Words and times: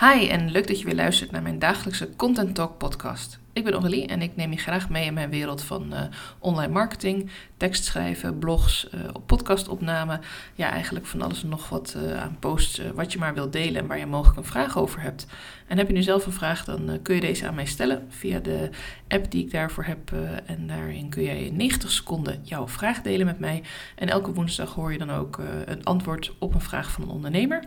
Hi 0.00 0.28
en 0.28 0.50
leuk 0.50 0.66
dat 0.66 0.78
je 0.78 0.84
weer 0.84 0.94
luistert 0.94 1.30
naar 1.30 1.42
mijn 1.42 1.58
dagelijkse 1.58 2.08
Content 2.16 2.54
Talk 2.54 2.78
podcast. 2.78 3.38
Ik 3.52 3.64
ben 3.64 3.72
Aurélie 3.72 4.06
en 4.06 4.22
ik 4.22 4.36
neem 4.36 4.50
je 4.50 4.58
graag 4.58 4.88
mee 4.88 5.04
in 5.04 5.14
mijn 5.14 5.30
wereld 5.30 5.62
van 5.62 5.92
uh, 5.92 6.00
online 6.38 6.72
marketing, 6.72 7.30
tekstschrijven, 7.56 8.38
blogs, 8.38 8.88
uh, 8.94 9.00
podcastopname. 9.26 10.20
Ja, 10.54 10.70
eigenlijk 10.70 11.06
van 11.06 11.22
alles 11.22 11.42
en 11.42 11.48
nog 11.48 11.68
wat 11.68 11.96
uh, 11.96 12.22
aan 12.22 12.36
posts, 12.38 12.80
wat 12.94 13.12
je 13.12 13.18
maar 13.18 13.34
wilt 13.34 13.52
delen 13.52 13.80
en 13.80 13.86
waar 13.86 13.98
je 13.98 14.06
mogelijk 14.06 14.38
een 14.38 14.44
vraag 14.44 14.78
over 14.78 15.00
hebt. 15.00 15.26
En 15.66 15.78
heb 15.78 15.86
je 15.86 15.92
nu 15.92 16.02
zelf 16.02 16.26
een 16.26 16.32
vraag, 16.32 16.64
dan 16.64 16.98
kun 17.02 17.14
je 17.14 17.20
deze 17.20 17.46
aan 17.46 17.54
mij 17.54 17.66
stellen 17.66 18.06
via 18.08 18.38
de 18.38 18.70
app 19.08 19.30
die 19.30 19.44
ik 19.44 19.50
daarvoor 19.50 19.84
heb. 19.84 20.12
en 20.46 20.66
daarin 20.66 21.08
kun 21.08 21.22
jij 21.22 21.44
in 21.44 21.56
90 21.56 21.90
seconden 21.90 22.40
jouw 22.42 22.68
vraag 22.68 23.02
delen 23.02 23.26
met 23.26 23.38
mij. 23.38 23.62
En 23.96 24.08
elke 24.08 24.32
woensdag 24.32 24.74
hoor 24.74 24.92
je 24.92 24.98
dan 24.98 25.10
ook 25.10 25.38
een 25.66 25.84
antwoord 25.84 26.32
op 26.38 26.54
een 26.54 26.60
vraag 26.60 26.90
van 26.90 27.02
een 27.02 27.08
ondernemer. 27.08 27.64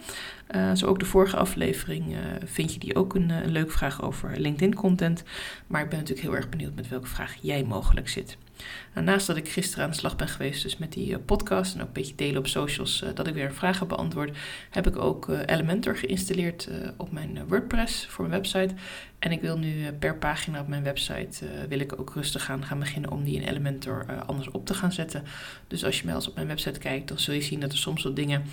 zo 0.73 0.85
ook 0.85 0.99
de 0.99 1.05
vorige 1.05 1.37
aflevering 1.37 2.15
vind 2.45 2.73
je 2.73 2.79
die 2.79 2.95
ook 2.95 3.15
een, 3.15 3.29
een 3.29 3.51
leuke 3.51 3.71
vraag 3.71 4.01
over 4.01 4.39
LinkedIn 4.39 4.75
content. 4.75 5.23
Maar 5.73 5.83
ik 5.83 5.89
ben 5.89 5.99
natuurlijk 5.99 6.27
heel 6.27 6.35
erg 6.35 6.49
benieuwd 6.49 6.75
met 6.75 6.87
welke 6.87 7.07
vraag 7.07 7.35
jij 7.41 7.63
mogelijk 7.63 8.09
zit. 8.09 8.37
Naast 8.93 9.27
dat 9.27 9.37
ik 9.37 9.49
gisteren 9.49 9.83
aan 9.83 9.89
de 9.89 9.97
slag 9.97 10.15
ben 10.15 10.27
geweest 10.27 10.63
dus 10.63 10.77
met 10.77 10.93
die 10.93 11.13
eh, 11.13 11.19
podcast 11.25 11.73
en 11.73 11.81
ook 11.81 11.87
een 11.87 11.93
beetje 11.93 12.15
delen 12.15 12.37
op 12.37 12.47
socials 12.47 13.01
uh, 13.03 13.09
dat 13.13 13.27
ik 13.27 13.33
weer 13.33 13.53
vragen 13.53 13.87
beantwoord, 13.87 14.37
heb 14.69 14.87
ik 14.87 14.97
ook 14.97 15.27
uh, 15.27 15.39
Elementor 15.45 15.97
geïnstalleerd 15.97 16.69
op 16.97 17.11
mijn 17.11 17.47
WordPress 17.47 18.05
voor 18.05 18.27
mijn 18.27 18.41
website. 18.41 18.73
En 19.19 19.31
ik 19.31 19.41
wil 19.41 19.57
nu 19.57 19.91
per 19.91 20.17
pagina 20.17 20.59
op 20.59 20.67
mijn 20.67 20.83
website 20.83 21.45
wil 21.69 21.79
ik 21.79 21.99
ook 21.99 22.13
rustig 22.13 22.45
gaan, 22.45 22.65
gaan 22.65 22.79
beginnen 22.79 23.11
om 23.11 23.23
die 23.23 23.41
in 23.41 23.47
Elementor 23.47 24.05
anders 24.25 24.51
op 24.51 24.65
te 24.65 24.73
gaan 24.73 24.91
zetten. 24.91 25.23
Dus 25.67 25.85
als 25.85 25.99
je 25.99 26.05
mij 26.05 26.15
eens 26.15 26.27
op 26.27 26.35
mijn 26.35 26.47
website 26.47 26.79
kijkt, 26.79 27.07
dan 27.07 27.19
zul 27.19 27.33
je 27.33 27.41
zien 27.41 27.59
dat 27.59 27.71
er 27.71 27.77
soms 27.77 28.03
wat 28.03 28.15
dingen 28.15 28.43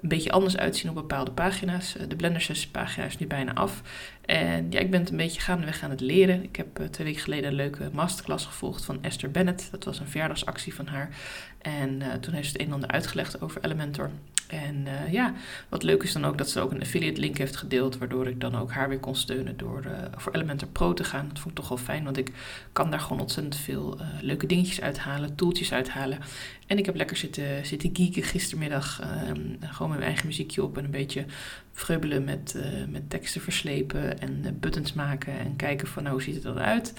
een 0.00 0.08
beetje 0.08 0.30
anders 0.30 0.56
uitzien 0.56 0.88
op 0.88 0.94
bepaalde 0.94 1.30
pagina's. 1.30 1.96
De 2.08 2.16
Blender 2.16 2.40
6 2.40 2.66
pagina 2.66 3.06
is 3.06 3.18
nu 3.18 3.26
bijna 3.26 3.54
af. 3.54 3.82
En 4.24 4.70
ja, 4.70 4.78
ik 4.78 4.90
ben 4.90 5.00
het 5.00 5.10
een 5.10 5.16
beetje 5.16 5.40
gaandeweg 5.40 5.82
aan 5.82 5.90
het 5.90 6.00
leren. 6.00 6.42
Ik 6.42 6.56
heb 6.56 6.80
twee 6.90 7.06
weken 7.06 7.22
geleden 7.22 7.50
een 7.50 7.56
leuke 7.56 7.90
masterclass 7.92 8.46
gevolgd 8.46 8.84
van 8.84 9.02
Esther 9.02 9.30
Bennett. 9.30 9.47
Dat 9.70 9.84
was 9.84 9.98
een 9.98 10.08
verjaardagsactie 10.08 10.74
van 10.74 10.86
haar. 10.86 11.10
En 11.58 12.00
uh, 12.00 12.12
toen 12.12 12.34
heeft 12.34 12.46
ze 12.46 12.52
het 12.52 12.60
een 12.60 12.66
en 12.66 12.72
ander 12.72 12.90
uitgelegd 12.90 13.40
over 13.40 13.64
Elementor. 13.64 14.10
En 14.46 14.86
uh, 14.86 15.12
ja, 15.12 15.34
wat 15.68 15.82
leuk 15.82 16.02
is 16.02 16.12
dan 16.12 16.24
ook 16.24 16.38
dat 16.38 16.50
ze 16.50 16.60
ook 16.60 16.70
een 16.70 16.80
affiliate 16.80 17.20
link 17.20 17.38
heeft 17.38 17.56
gedeeld, 17.56 17.98
waardoor 17.98 18.26
ik 18.26 18.40
dan 18.40 18.56
ook 18.56 18.70
haar 18.70 18.88
weer 18.88 18.98
kon 18.98 19.16
steunen 19.16 19.56
door 19.56 19.84
uh, 19.84 19.92
voor 20.16 20.32
Elementor 20.32 20.68
Pro 20.68 20.94
te 20.94 21.04
gaan. 21.04 21.28
Dat 21.28 21.38
vond 21.38 21.50
ik 21.50 21.60
toch 21.60 21.68
wel 21.68 21.78
fijn, 21.78 22.04
want 22.04 22.16
ik 22.16 22.32
kan 22.72 22.90
daar 22.90 23.00
gewoon 23.00 23.20
ontzettend 23.20 23.56
veel 23.56 23.98
leuke 24.20 24.46
dingetjes 24.46 24.80
uithalen, 24.80 25.34
tooltjes 25.34 25.72
uithalen. 25.72 26.18
En 26.66 26.78
ik 26.78 26.86
heb 26.86 26.94
lekker 26.94 27.16
zitten, 27.16 27.66
zitten 27.66 27.90
geeken 27.92 28.22
gistermiddag, 28.22 29.00
ehm, 29.00 29.40
gewoon 29.60 29.90
mijn 29.90 30.02
eigen 30.02 30.26
muziekje 30.26 30.62
op 30.62 30.78
en 30.78 30.84
een 30.84 30.90
beetje 30.90 31.24
vreubelen 31.72 32.24
met, 32.24 32.56
met 32.88 33.10
teksten 33.10 33.40
verslepen 33.40 34.20
en 34.20 34.56
buttons 34.60 34.92
maken 34.92 35.38
en 35.38 35.56
kijken 35.56 35.88
van 35.88 36.02
nou, 36.02 36.14
hoe 36.14 36.24
ziet 36.24 36.34
het 36.34 36.44
eruit. 36.44 36.92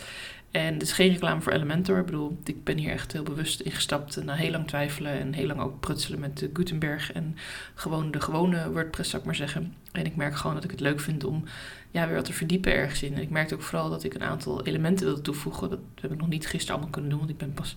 En 0.51 0.73
het 0.73 0.81
is 0.81 0.91
geen 0.91 1.11
reclame 1.11 1.41
voor 1.41 1.51
Elementor. 1.51 1.99
Ik 1.99 2.05
bedoel, 2.05 2.37
ik 2.43 2.63
ben 2.63 2.77
hier 2.77 2.91
echt 2.91 3.11
heel 3.11 3.23
bewust 3.23 3.59
ingestapt 3.59 4.23
na 4.23 4.33
heel 4.33 4.51
lang 4.51 4.67
twijfelen 4.67 5.11
en 5.11 5.33
heel 5.33 5.47
lang 5.47 5.59
ook 5.59 5.79
prutselen 5.79 6.19
met 6.19 6.37
de 6.37 6.49
Gutenberg 6.53 7.11
en 7.11 7.35
gewoon 7.75 8.11
de 8.11 8.21
gewone 8.21 8.71
WordPress, 8.71 9.09
zou 9.09 9.21
ik 9.21 9.27
maar 9.27 9.37
zeggen. 9.37 9.73
En 9.91 10.05
ik 10.05 10.15
merk 10.15 10.35
gewoon 10.35 10.55
dat 10.55 10.63
ik 10.63 10.71
het 10.71 10.79
leuk 10.79 10.99
vind 10.99 11.23
om 11.23 11.43
ja, 11.91 12.05
weer 12.05 12.15
wat 12.15 12.25
te 12.25 12.33
verdiepen 12.33 12.73
ergens 12.73 13.03
in. 13.03 13.15
En 13.15 13.21
ik 13.21 13.29
merkte 13.29 13.55
ook 13.55 13.61
vooral 13.61 13.89
dat 13.89 14.03
ik 14.03 14.13
een 14.13 14.23
aantal 14.23 14.65
elementen 14.65 15.05
wilde 15.05 15.21
toevoegen. 15.21 15.69
Dat 15.69 15.79
heb 16.01 16.11
ik 16.11 16.19
nog 16.19 16.29
niet 16.29 16.47
gisteren 16.47 16.73
allemaal 16.73 16.91
kunnen 16.91 17.09
doen, 17.09 17.19
want 17.19 17.31
ik 17.31 17.37
ben 17.37 17.53
pas 17.53 17.75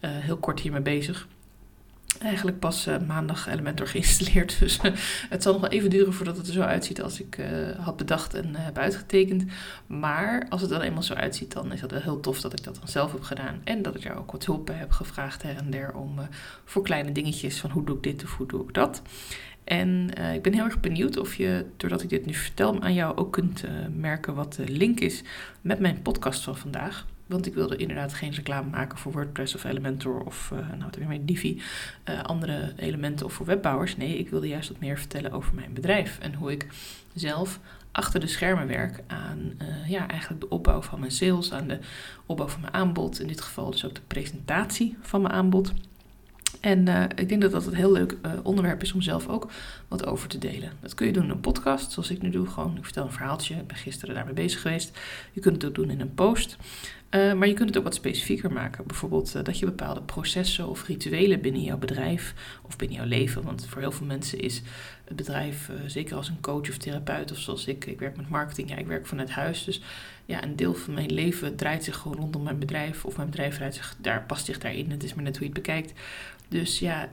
uh, 0.00 0.10
heel 0.10 0.36
kort 0.36 0.60
hiermee 0.60 0.80
bezig 0.80 1.28
eigenlijk 2.18 2.58
pas 2.58 2.88
uh, 2.88 2.98
maandag 3.06 3.48
Elementor 3.48 3.86
geïnstalleerd. 3.96 4.58
Dus 4.58 4.78
uh, 4.82 4.92
het 5.28 5.42
zal 5.42 5.52
nog 5.52 5.60
wel 5.60 5.70
even 5.70 5.90
duren 5.90 6.12
voordat 6.12 6.36
het 6.36 6.46
er 6.46 6.52
zo 6.52 6.60
uitziet 6.60 7.02
als 7.02 7.20
ik 7.20 7.38
uh, 7.38 7.46
had 7.78 7.96
bedacht 7.96 8.34
en 8.34 8.56
heb 8.56 8.78
uitgetekend. 8.78 9.44
Maar 9.86 10.46
als 10.48 10.60
het 10.60 10.70
dan 10.70 10.80
eenmaal 10.80 11.02
zo 11.02 11.14
uitziet, 11.14 11.52
dan 11.52 11.72
is 11.72 11.80
het 11.80 11.90
wel 11.90 12.00
heel 12.00 12.20
tof 12.20 12.40
dat 12.40 12.52
ik 12.52 12.64
dat 12.64 12.74
dan 12.74 12.88
zelf 12.88 13.12
heb 13.12 13.22
gedaan. 13.22 13.60
En 13.64 13.82
dat 13.82 13.94
ik 13.94 14.02
jou 14.02 14.18
ook 14.18 14.32
wat 14.32 14.46
hulp 14.46 14.70
heb 14.72 14.90
gevraagd 14.90 15.42
her 15.42 15.56
en 15.56 15.70
der 15.70 15.94
om 15.94 16.14
voor 16.64 16.82
kleine 16.82 17.12
dingetjes 17.12 17.58
van 17.58 17.70
hoe 17.70 17.84
doe 17.84 17.96
ik 17.96 18.02
dit 18.02 18.24
of 18.24 18.36
hoe 18.36 18.46
doe 18.46 18.62
ik 18.62 18.74
dat. 18.74 19.02
En 19.64 20.10
ik 20.34 20.42
ben 20.42 20.52
heel 20.52 20.64
erg 20.64 20.80
benieuwd 20.80 21.16
of 21.16 21.34
je, 21.34 21.66
doordat 21.76 22.02
ik 22.02 22.08
dit 22.08 22.26
nu 22.26 22.34
vertel, 22.34 22.82
aan 22.82 22.94
jou 22.94 23.16
ook 23.16 23.32
kunt 23.32 23.64
merken 23.96 24.34
wat 24.34 24.54
de 24.54 24.68
link 24.68 25.00
is 25.00 25.22
met 25.60 25.78
mijn 25.78 26.02
podcast 26.02 26.42
van 26.42 26.56
vandaag. 26.56 27.06
Want 27.26 27.46
ik 27.46 27.54
wilde 27.54 27.76
inderdaad 27.76 28.14
geen 28.14 28.32
reclame 28.32 28.70
maken 28.70 28.98
voor 28.98 29.12
WordPress 29.12 29.54
of 29.54 29.64
Elementor 29.64 30.20
of 30.20 30.50
uh, 30.52 30.58
nou, 30.78 30.90
weer 30.98 31.08
met 31.08 31.26
Divi, 31.26 31.62
uh, 32.04 32.22
andere 32.22 32.72
elementen 32.76 33.26
of 33.26 33.32
voor 33.32 33.46
webbouwers. 33.46 33.96
Nee, 33.96 34.18
ik 34.18 34.28
wilde 34.28 34.48
juist 34.48 34.68
wat 34.68 34.80
meer 34.80 34.98
vertellen 34.98 35.32
over 35.32 35.54
mijn 35.54 35.72
bedrijf 35.72 36.18
en 36.18 36.34
hoe 36.34 36.52
ik 36.52 36.66
zelf 37.14 37.60
achter 37.92 38.20
de 38.20 38.26
schermen 38.26 38.66
werk 38.66 39.02
aan 39.06 39.52
uh, 39.62 39.88
ja, 39.88 40.08
eigenlijk 40.08 40.40
de 40.40 40.48
opbouw 40.48 40.82
van 40.82 41.00
mijn 41.00 41.12
sales, 41.12 41.52
aan 41.52 41.68
de 41.68 41.78
opbouw 42.26 42.48
van 42.48 42.60
mijn 42.60 42.74
aanbod. 42.74 43.20
In 43.20 43.26
dit 43.26 43.40
geval 43.40 43.70
dus 43.70 43.84
ook 43.84 43.94
de 43.94 44.00
presentatie 44.06 44.96
van 45.00 45.22
mijn 45.22 45.34
aanbod. 45.34 45.72
En 46.60 47.08
ik 47.16 47.28
denk 47.28 47.42
dat 47.42 47.50
dat 47.50 47.66
een 47.66 47.74
heel 47.74 47.92
leuk 47.92 48.16
onderwerp 48.42 48.82
is 48.82 48.92
om 48.92 49.02
zelf 49.02 49.28
ook 49.28 49.50
wat 49.88 50.06
over 50.06 50.28
te 50.28 50.38
delen. 50.38 50.72
Dat 50.80 50.94
kun 50.94 51.06
je 51.06 51.12
doen 51.12 51.24
in 51.24 51.30
een 51.30 51.40
podcast, 51.40 51.92
zoals 51.92 52.10
ik 52.10 52.22
nu 52.22 52.30
doe. 52.30 52.46
Gewoon, 52.46 52.76
ik 52.76 52.84
vertel 52.84 53.04
een 53.04 53.12
verhaaltje. 53.12 53.54
Ik 53.54 53.66
ben 53.66 53.76
gisteren 53.76 54.14
daarmee 54.14 54.34
bezig 54.34 54.60
geweest. 54.60 54.98
Je 55.32 55.40
kunt 55.40 55.54
het 55.54 55.64
ook 55.64 55.74
doen 55.74 55.90
in 55.90 56.00
een 56.00 56.14
post. 56.14 56.56
Uh, 57.10 57.32
maar 57.32 57.48
je 57.48 57.54
kunt 57.54 57.68
het 57.68 57.78
ook 57.78 57.84
wat 57.84 57.94
specifieker 57.94 58.52
maken. 58.52 58.86
Bijvoorbeeld 58.86 59.44
dat 59.44 59.58
je 59.58 59.66
bepaalde 59.66 60.02
processen 60.02 60.68
of 60.68 60.86
rituelen 60.86 61.40
binnen 61.40 61.62
jouw 61.62 61.78
bedrijf 61.78 62.34
of 62.62 62.76
binnen 62.76 62.96
jouw 62.96 63.06
leven. 63.06 63.42
Want 63.42 63.66
voor 63.66 63.80
heel 63.80 63.92
veel 63.92 64.06
mensen 64.06 64.40
is 64.40 64.62
het 65.04 65.16
bedrijf, 65.16 65.70
zeker 65.86 66.16
als 66.16 66.28
een 66.28 66.40
coach 66.40 66.68
of 66.68 66.76
therapeut 66.76 67.30
of 67.30 67.38
zoals 67.38 67.66
ik, 67.66 67.86
ik 67.86 67.98
werk 67.98 68.16
met 68.16 68.28
marketing, 68.28 68.70
ja, 68.70 68.76
ik 68.76 68.86
werk 68.86 69.06
vanuit 69.06 69.30
huis. 69.30 69.64
Dus 69.64 69.80
ja, 70.24 70.42
een 70.42 70.56
deel 70.56 70.74
van 70.74 70.94
mijn 70.94 71.12
leven 71.12 71.56
draait 71.56 71.84
zich 71.84 71.96
gewoon 71.96 72.16
rondom 72.16 72.42
mijn 72.42 72.58
bedrijf. 72.58 73.04
Of 73.04 73.16
mijn 73.16 73.30
bedrijf 73.30 73.54
draait 73.56 73.74
zich, 73.74 73.96
daar, 73.98 74.22
past 74.22 74.44
zich 74.44 74.58
daarin. 74.58 74.90
Het 74.90 75.04
is 75.04 75.14
maar 75.14 75.24
net 75.24 75.36
hoe 75.36 75.46
je 75.46 75.52
het 75.52 75.62
bekijkt. 75.62 75.92
Dus 76.48 76.78
ja, 76.78 77.08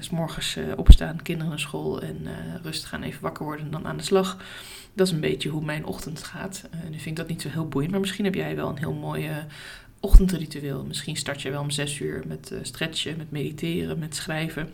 s 0.00 0.10
morgens 0.10 0.58
opstaan, 0.76 1.22
kinderen 1.22 1.48
naar 1.48 1.60
school 1.60 2.02
en 2.02 2.26
rustig 2.62 2.88
gaan 2.88 3.02
even 3.02 3.22
wakker 3.22 3.44
worden 3.44 3.64
en 3.64 3.70
dan 3.70 3.86
aan 3.86 3.96
de 3.96 4.02
slag. 4.02 4.36
Dat 4.94 5.06
is 5.06 5.12
een 5.12 5.20
beetje 5.20 5.48
hoe 5.48 5.64
mijn 5.64 5.84
ochtend 5.84 6.24
gaat. 6.24 6.68
nu 6.84 6.90
vind 6.90 7.06
ik 7.06 7.16
dat 7.16 7.28
niet 7.28 7.42
zo 7.42 7.48
heel 7.48 7.68
boeiend, 7.68 7.92
maar 7.92 8.00
misschien 8.00 8.24
heb 8.24 8.34
jij 8.34 8.56
wel 8.56 8.68
een 8.68 8.78
heel 8.78 8.92
mooi 8.92 9.30
ochtendritueel. 10.02 10.84
Misschien 10.84 11.16
start 11.16 11.42
je 11.42 11.50
wel 11.50 11.60
om 11.60 11.70
zes 11.70 11.98
uur 11.98 12.22
met 12.26 12.54
stretchen, 12.62 13.16
met 13.16 13.30
mediteren, 13.30 13.98
met 13.98 14.14
schrijven. 14.14 14.68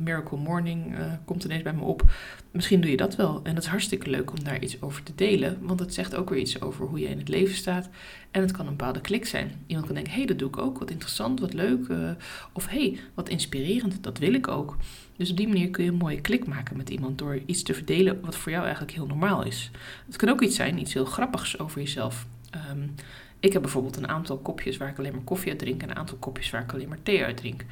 Miracle 0.00 0.38
Morning 0.38 0.94
komt 1.24 1.44
ineens 1.44 1.62
bij 1.62 1.72
me 1.72 1.82
op. 1.82 2.10
Misschien 2.50 2.80
doe 2.80 2.90
je 2.90 2.96
dat 2.96 3.16
wel. 3.16 3.40
En 3.42 3.54
dat 3.54 3.62
is 3.62 3.68
hartstikke 3.68 4.10
leuk 4.10 4.30
om 4.30 4.44
daar 4.44 4.62
iets 4.62 4.82
over 4.82 5.02
te 5.02 5.12
delen. 5.14 5.58
Want 5.60 5.80
het 5.80 5.94
zegt 5.94 6.14
ook 6.14 6.30
weer 6.30 6.38
iets 6.38 6.60
over 6.60 6.86
hoe 6.86 6.98
je 6.98 7.08
in 7.08 7.18
het 7.18 7.28
leven 7.28 7.54
staat. 7.54 7.88
En 8.30 8.40
het 8.40 8.50
kan 8.50 8.66
een 8.66 8.76
bepaalde 8.76 9.00
klik 9.00 9.26
zijn. 9.26 9.52
Iemand 9.66 9.86
kan 9.86 9.94
denken, 9.94 10.12
hé, 10.12 10.18
hey, 10.18 10.28
dat 10.28 10.38
doe 10.38 10.48
ik 10.48 10.58
ook. 10.58 10.78
Wat 10.78 10.90
interessant, 10.90 11.40
wat 11.40 11.52
leuk. 11.52 11.86
Uh, 11.88 12.10
of 12.52 12.66
hé, 12.66 12.90
hey, 12.90 12.98
wat 13.14 13.28
inspirerend, 13.28 14.02
dat 14.02 14.18
wil 14.18 14.32
ik 14.32 14.48
ook. 14.48 14.76
Dus 15.16 15.30
op 15.30 15.36
die 15.36 15.48
manier 15.48 15.70
kun 15.70 15.84
je 15.84 15.90
een 15.90 15.96
mooie 15.96 16.20
klik 16.20 16.46
maken 16.46 16.76
met 16.76 16.90
iemand 16.90 17.18
door 17.18 17.40
iets 17.46 17.62
te 17.62 17.74
verdelen 17.74 18.20
wat 18.20 18.36
voor 18.36 18.52
jou 18.52 18.64
eigenlijk 18.64 18.94
heel 18.94 19.06
normaal 19.06 19.44
is. 19.44 19.70
Het 20.06 20.16
kan 20.16 20.28
ook 20.28 20.42
iets 20.42 20.56
zijn, 20.56 20.78
iets 20.78 20.94
heel 20.94 21.04
grappigs 21.04 21.58
over 21.58 21.80
jezelf. 21.80 22.26
Um, 22.70 22.94
ik 23.40 23.52
heb 23.52 23.62
bijvoorbeeld 23.62 23.96
een 23.96 24.08
aantal 24.08 24.38
kopjes 24.38 24.76
waar 24.76 24.88
ik 24.88 24.98
alleen 24.98 25.12
maar 25.12 25.24
koffie 25.24 25.50
uit 25.50 25.58
drink 25.58 25.82
en 25.82 25.90
een 25.90 25.96
aantal 25.96 26.16
kopjes 26.16 26.50
waar 26.50 26.62
ik 26.62 26.72
alleen 26.72 26.88
maar 26.88 27.02
thee 27.02 27.24
uit 27.24 27.36
drink. 27.36 27.64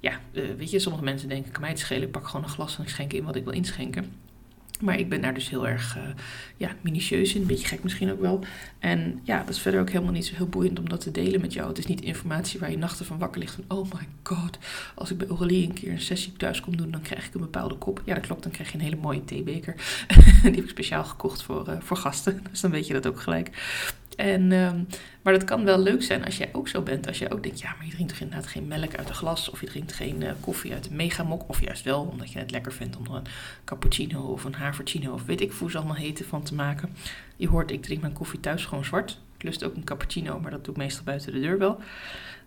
Ja, 0.00 0.20
uh, 0.32 0.44
weet 0.58 0.70
je, 0.70 0.78
sommige 0.78 1.04
mensen 1.04 1.28
denken, 1.28 1.52
kan 1.52 1.60
mij 1.60 1.70
het 1.70 1.78
schelen, 1.78 2.02
ik 2.02 2.10
pak 2.10 2.26
gewoon 2.26 2.44
een 2.44 2.52
glas 2.52 2.76
en 2.76 2.82
ik 2.82 2.88
schenk 2.88 3.12
in 3.12 3.24
wat 3.24 3.36
ik 3.36 3.44
wil 3.44 3.52
inschenken. 3.52 4.12
Maar 4.80 4.98
ik 4.98 5.08
ben 5.08 5.20
daar 5.20 5.34
dus 5.34 5.48
heel 5.48 5.68
erg 5.68 5.96
uh, 5.96 6.02
ja, 6.56 6.70
minutieus 6.80 7.34
in, 7.34 7.40
een 7.40 7.46
beetje 7.46 7.66
gek 7.66 7.82
misschien 7.82 8.12
ook 8.12 8.20
wel. 8.20 8.44
En 8.78 9.20
ja, 9.22 9.38
dat 9.38 9.48
is 9.54 9.60
verder 9.60 9.80
ook 9.80 9.90
helemaal 9.90 10.12
niet 10.12 10.26
zo 10.26 10.34
heel 10.34 10.48
boeiend 10.48 10.78
om 10.78 10.88
dat 10.88 11.00
te 11.00 11.10
delen 11.10 11.40
met 11.40 11.52
jou. 11.52 11.68
Het 11.68 11.78
is 11.78 11.86
niet 11.86 12.00
informatie 12.00 12.60
waar 12.60 12.70
je 12.70 12.78
nachten 12.78 13.06
van 13.06 13.18
wakker 13.18 13.40
ligt 13.40 13.54
van... 13.54 13.78
oh 13.78 13.92
my 13.92 14.08
god, 14.22 14.58
als 14.94 15.10
ik 15.10 15.18
bij 15.18 15.28
Aurélie 15.28 15.66
een 15.68 15.72
keer 15.72 15.92
een 15.92 16.00
sessie 16.00 16.32
thuis 16.32 16.60
kom 16.60 16.76
doen... 16.76 16.90
dan 16.90 17.02
krijg 17.02 17.26
ik 17.26 17.34
een 17.34 17.40
bepaalde 17.40 17.74
kop. 17.74 18.02
Ja, 18.04 18.14
dat 18.14 18.26
klopt, 18.26 18.42
dan 18.42 18.52
krijg 18.52 18.72
je 18.72 18.78
een 18.78 18.84
hele 18.84 18.96
mooie 18.96 19.24
theebeker. 19.24 19.74
Die 20.42 20.50
heb 20.54 20.64
ik 20.64 20.68
speciaal 20.68 21.04
gekocht 21.04 21.42
voor, 21.42 21.68
uh, 21.68 21.74
voor 21.80 21.96
gasten. 21.96 22.40
Dus 22.50 22.60
dan 22.60 22.70
weet 22.70 22.86
je 22.86 22.92
dat 22.92 23.06
ook 23.06 23.20
gelijk. 23.20 23.50
En, 24.16 24.52
um, 24.52 24.86
maar 25.22 25.32
dat 25.32 25.44
kan 25.44 25.64
wel 25.64 25.78
leuk 25.78 26.02
zijn 26.02 26.24
als 26.24 26.36
jij 26.36 26.48
ook 26.52 26.68
zo 26.68 26.82
bent. 26.82 27.06
Als 27.06 27.18
je 27.18 27.30
ook 27.30 27.42
denkt, 27.42 27.60
ja, 27.60 27.74
maar 27.76 27.86
je 27.86 27.92
drinkt 27.92 28.12
toch 28.12 28.20
inderdaad 28.20 28.46
geen 28.46 28.66
melk 28.66 28.94
uit 28.96 29.08
een 29.08 29.14
glas. 29.14 29.50
Of 29.50 29.60
je 29.60 29.66
drinkt 29.66 29.92
geen 29.92 30.22
uh, 30.22 30.30
koffie 30.40 30.72
uit 30.72 30.86
een 30.90 30.96
megamok. 30.96 31.48
Of 31.48 31.60
juist 31.60 31.84
wel, 31.84 32.02
omdat 32.02 32.32
je 32.32 32.38
het 32.38 32.50
lekker 32.50 32.72
vindt 32.72 32.96
om 32.96 33.04
er 33.04 33.14
een 33.14 33.26
cappuccino 33.64 34.20
of 34.20 34.44
een 34.44 34.54
havertino 34.54 35.12
of 35.12 35.24
weet 35.24 35.40
ik 35.40 35.52
hoe 35.52 35.70
ze 35.70 35.76
allemaal 35.76 35.96
heten 35.96 36.24
van 36.24 36.42
te 36.42 36.54
maken. 36.54 36.88
Je 37.36 37.48
hoort, 37.48 37.70
ik 37.70 37.82
drink 37.82 38.00
mijn 38.00 38.12
koffie 38.12 38.40
thuis 38.40 38.64
gewoon 38.64 38.84
zwart. 38.84 39.18
Ik 39.36 39.42
lust 39.42 39.64
ook 39.64 39.76
een 39.76 39.84
cappuccino, 39.84 40.40
maar 40.40 40.50
dat 40.50 40.64
doe 40.64 40.74
ik 40.74 40.80
meestal 40.80 41.04
buiten 41.04 41.32
de 41.32 41.40
deur 41.40 41.58
wel. 41.58 41.80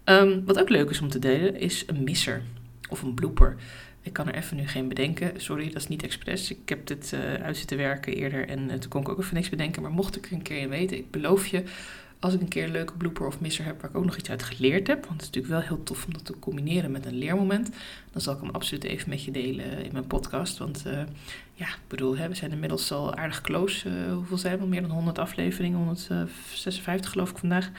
Um, 0.06 0.46
wat 0.46 0.60
ook 0.60 0.70
leuk 0.70 0.90
is 0.90 1.02
om 1.02 1.10
te 1.10 1.20
delen, 1.20 1.60
is 1.60 1.84
een 1.88 2.04
misser 2.04 2.42
of 2.90 3.02
een 3.02 3.14
blooper. 3.14 3.56
Ik 4.02 4.14
kan 4.14 4.28
er 4.28 4.36
even 4.36 4.58
nu 4.58 4.68
geen 4.68 4.88
bedenken. 4.88 5.42
Sorry, 5.42 5.68
dat 5.68 5.76
is 5.76 5.88
niet 5.88 6.04
expres. 6.04 6.52
Ik 6.52 6.70
heb 6.70 6.88
dit 6.88 7.12
uh, 7.14 7.34
uit 7.34 7.58
zitten 7.58 7.78
werken 7.78 8.14
eerder 8.14 8.48
en 8.48 8.60
uh, 8.60 8.74
toen 8.74 8.90
kon 8.90 9.02
ik 9.02 9.10
ook 9.10 9.20
even 9.20 9.36
niks 9.36 9.50
bedenken. 9.50 9.82
Maar 9.82 9.92
mocht 9.92 10.18
ik 10.18 10.26
er 10.26 10.32
een 10.32 10.42
keer 10.42 10.58
in 10.58 10.70
weten, 10.70 10.98
ik 10.98 11.12
beloof 11.12 11.48
je, 11.48 11.64
Als 12.20 12.34
ik 12.34 12.42
een 12.42 12.48
keer 12.48 12.64
een 12.64 12.72
leuke 12.72 12.94
blooper 12.94 13.28
of 13.28 13.40
misser 13.40 13.66
heb 13.66 13.82
waar 13.82 13.90
ik 13.90 13.98
ook 13.98 14.06
nog 14.06 14.18
iets 14.18 14.30
uit 14.30 14.44
geleerd 14.44 14.88
heb, 14.88 15.06
want 15.06 15.22
het 15.22 15.22
is 15.22 15.28
natuurlijk 15.28 15.54
wel 15.54 15.78
heel 15.78 15.84
tof 15.84 16.06
om 16.06 16.14
dat 16.14 16.26
te 16.26 16.40
combineren 16.40 16.92
met 16.92 17.06
een 17.06 17.18
leermoment, 17.18 17.70
dan 18.12 18.22
zal 18.22 18.34
ik 18.34 18.42
hem 18.42 18.50
absoluut 18.50 18.84
even 18.84 19.10
met 19.10 19.24
je 19.24 19.32
delen 19.32 19.84
in 19.84 19.92
mijn 19.92 20.08
podcast. 20.08 20.58
Want 20.58 20.84
ja, 21.54 21.68
ik 21.68 21.88
bedoel, 21.88 22.18
hè, 22.18 22.28
we 22.28 22.36
zijn 22.36 22.52
inmiddels 22.52 22.92
al 22.92 23.16
aardig 23.16 23.42
close. 23.42 23.90
Hoeveel 24.14 24.38
zijn 24.38 24.60
we? 24.60 24.66
Meer 24.66 24.82
dan 24.82 24.92
100 24.92 25.20
afleveringen, 25.20 25.78
156 25.78 27.12
geloof 27.12 27.30
ik 27.30 27.38
vandaag. 27.38 27.72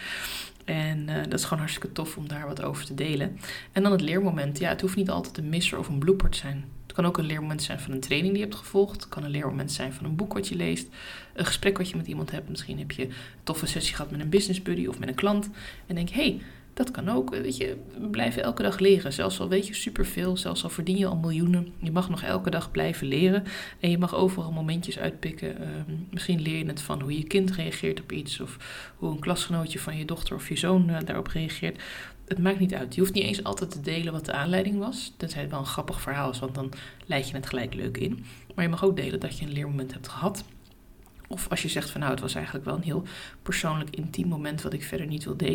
En 0.70 1.08
uh, 1.08 1.14
dat 1.16 1.38
is 1.38 1.42
gewoon 1.42 1.58
hartstikke 1.58 1.92
tof 1.92 2.16
om 2.16 2.28
daar 2.28 2.46
wat 2.46 2.62
over 2.62 2.84
te 2.84 2.94
delen. 2.94 3.38
En 3.72 3.82
dan 3.82 3.92
het 3.92 4.00
leermoment. 4.00 4.58
Ja, 4.58 4.68
het 4.68 4.80
hoeft 4.80 4.96
niet 4.96 5.10
altijd 5.10 5.38
een 5.38 5.48
misser 5.48 5.78
of 5.78 5.88
een 5.88 5.98
blooper 5.98 6.30
te 6.30 6.38
zijn. 6.38 6.64
Het 6.82 6.92
kan 6.92 7.06
ook 7.06 7.18
een 7.18 7.24
leermoment 7.24 7.62
zijn 7.62 7.80
van 7.80 7.92
een 7.92 8.00
training 8.00 8.32
die 8.32 8.42
je 8.42 8.48
hebt 8.48 8.60
gevolgd. 8.60 9.00
Het 9.00 9.08
kan 9.08 9.24
een 9.24 9.30
leermoment 9.30 9.72
zijn 9.72 9.92
van 9.92 10.04
een 10.04 10.16
boek 10.16 10.32
wat 10.32 10.48
je 10.48 10.54
leest. 10.54 10.88
Een 11.34 11.46
gesprek 11.46 11.78
wat 11.78 11.90
je 11.90 11.96
met 11.96 12.06
iemand 12.06 12.30
hebt. 12.30 12.48
Misschien 12.48 12.78
heb 12.78 12.90
je 12.90 13.04
een 13.04 13.12
toffe 13.42 13.66
sessie 13.66 13.94
gehad 13.94 14.10
met 14.10 14.20
een 14.20 14.28
business 14.28 14.62
buddy 14.62 14.86
of 14.86 14.98
met 14.98 15.08
een 15.08 15.14
klant. 15.14 15.50
En 15.86 15.94
denk, 15.94 16.10
hey, 16.10 16.40
dat 16.84 16.90
kan 16.90 17.08
ook. 17.08 17.30
Weet 17.30 17.56
je, 17.56 17.76
we 17.98 18.08
blijven 18.08 18.42
elke 18.42 18.62
dag 18.62 18.78
leren. 18.78 19.12
Zelfs 19.12 19.40
al 19.40 19.48
weet 19.48 19.66
je 19.66 19.74
superveel, 19.74 20.36
zelfs 20.36 20.62
al 20.62 20.70
verdien 20.70 20.96
je 20.96 21.06
al 21.06 21.16
miljoenen. 21.16 21.72
Je 21.78 21.90
mag 21.90 22.08
nog 22.08 22.22
elke 22.22 22.50
dag 22.50 22.70
blijven 22.70 23.06
leren. 23.06 23.44
En 23.80 23.90
je 23.90 23.98
mag 23.98 24.14
overal 24.14 24.52
momentjes 24.52 24.98
uitpikken. 24.98 25.60
Uh, 25.60 25.66
misschien 26.10 26.40
leer 26.40 26.58
je 26.58 26.66
het 26.66 26.82
van 26.82 27.00
hoe 27.00 27.16
je 27.16 27.24
kind 27.24 27.50
reageert 27.50 28.00
op 28.00 28.12
iets. 28.12 28.40
Of 28.40 28.56
hoe 28.96 29.10
een 29.10 29.18
klasgenootje 29.18 29.78
van 29.78 29.96
je 29.96 30.04
dochter 30.04 30.36
of 30.36 30.48
je 30.48 30.56
zoon 30.56 30.90
uh, 30.90 30.96
daarop 31.04 31.26
reageert. 31.26 31.82
Het 32.26 32.38
maakt 32.38 32.58
niet 32.58 32.74
uit. 32.74 32.94
Je 32.94 33.00
hoeft 33.00 33.14
niet 33.14 33.24
eens 33.24 33.44
altijd 33.44 33.70
te 33.70 33.80
delen 33.80 34.12
wat 34.12 34.24
de 34.24 34.32
aanleiding 34.32 34.78
was. 34.78 35.12
Tenzij 35.16 35.40
het 35.40 35.50
wel 35.50 35.60
een 35.60 35.66
grappig 35.66 36.00
verhaal 36.00 36.30
is, 36.30 36.38
want 36.38 36.54
dan 36.54 36.72
leid 37.06 37.28
je 37.28 37.34
het 37.34 37.46
gelijk 37.46 37.74
leuk 37.74 37.96
in. 37.96 38.24
Maar 38.54 38.64
je 38.64 38.70
mag 38.70 38.84
ook 38.84 38.96
delen 38.96 39.20
dat 39.20 39.38
je 39.38 39.46
een 39.46 39.52
leermoment 39.52 39.92
hebt 39.92 40.08
gehad. 40.08 40.44
Of 41.32 41.48
als 41.48 41.62
je 41.62 41.68
zegt 41.68 41.90
van 41.90 42.00
nou, 42.00 42.12
het 42.12 42.20
was 42.20 42.34
eigenlijk 42.34 42.64
wel 42.64 42.74
een 42.74 42.82
heel 42.82 43.02
persoonlijk 43.42 43.96
intiem 43.96 44.28
moment 44.28 44.62
wat 44.62 44.72
ik 44.72 44.82
verder 44.82 45.06
niet 45.06 45.24
wil 45.24 45.36
delen 45.36 45.48